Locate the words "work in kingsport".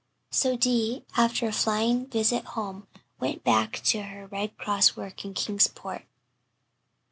4.97-6.05